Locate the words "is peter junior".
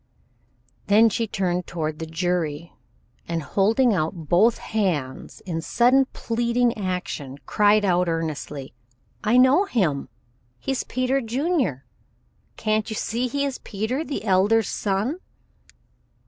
10.71-11.85